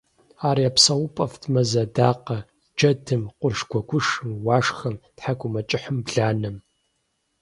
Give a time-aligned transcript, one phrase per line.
[0.47, 2.39] Ар я псэупӀэфӀт мэз адакъэ–
[2.77, 6.57] джэдым, къурш гуэгушым, уашхэм, тхьэкӀумэкӀыхьым, бланэм.